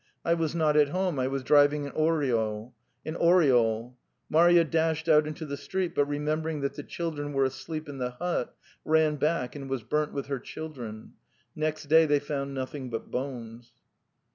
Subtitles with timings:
[0.25, 2.73] I was not at home, I was driving in Oryol.
[3.05, 3.93] In Oryol....
[4.29, 8.09] Marya dashed out into the street, but remembering that the children were asleep in the
[8.09, 11.13] hut, ran back and was burnt with her children....
[11.55, 13.73] Next day they found nothing but bones."